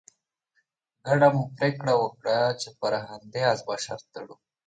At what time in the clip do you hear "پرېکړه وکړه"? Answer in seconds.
1.57-2.37